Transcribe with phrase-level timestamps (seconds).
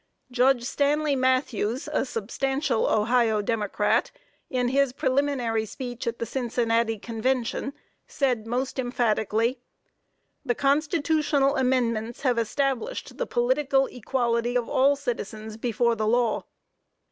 [0.31, 4.09] Judge Stanley Mathews a substantial Ohio democrat
[4.49, 7.71] in his preliminary speech at the Cincinnati convention,
[8.07, 9.59] said most emphatically:
[10.43, 16.45] "The constitutional amendments have established the political equality of all citizens before the law."